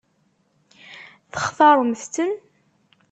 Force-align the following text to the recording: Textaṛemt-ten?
Textaṛemt-ten? 1.31 2.31